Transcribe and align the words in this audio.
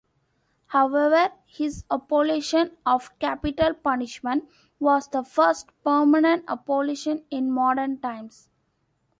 However, 0.65 1.31
his 1.45 1.85
abolition 1.91 2.75
of 2.87 3.11
capital 3.19 3.75
punishment 3.75 4.45
was 4.79 5.07
the 5.07 5.21
first 5.23 5.69
permanent 5.83 6.43
abolition 6.47 7.23
in 7.29 7.51
modern 7.51 7.99
times. 7.99 8.49